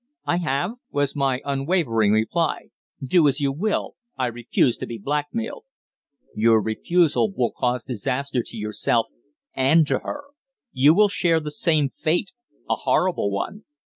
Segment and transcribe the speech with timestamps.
[0.25, 2.69] "I have," was my unwavering reply.
[3.03, 5.63] "Do as you will, I refuse to be blackmailed."
[6.33, 9.05] "Your refusal will cause disaster to yourself
[9.53, 10.23] and to her!
[10.71, 12.31] You will share the same fate
[12.67, 13.65] a horrible one.